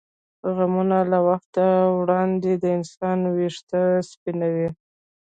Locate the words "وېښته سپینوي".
3.35-4.69